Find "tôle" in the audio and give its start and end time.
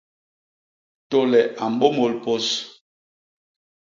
1.09-1.41